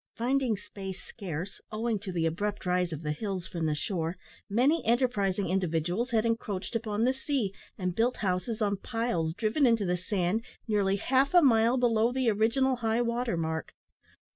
Finding 0.15 0.57
space 0.57 0.99
scarce, 1.03 1.61
owing 1.71 1.99
to 1.99 2.11
the 2.11 2.25
abrupt 2.25 2.65
rise 2.65 2.91
of 2.91 3.03
the 3.03 3.11
hills 3.11 3.45
from 3.47 3.67
the 3.67 3.75
shore, 3.75 4.17
many 4.49 4.83
enterprising 4.83 5.47
individuals 5.47 6.09
had 6.09 6.25
encroached 6.25 6.75
upon 6.75 7.03
the 7.03 7.13
sea, 7.13 7.53
and 7.77 7.93
built 7.93 8.17
houses 8.17 8.63
on 8.63 8.77
piles 8.77 9.35
driven 9.35 9.67
into 9.67 9.85
the 9.85 9.97
sand 9.97 10.43
nearly 10.67 10.95
half 10.95 11.35
a 11.35 11.41
mile 11.43 11.77
below 11.77 12.11
the 12.11 12.31
original 12.31 12.77
high 12.77 13.03
water 13.03 13.37
mark. 13.37 13.73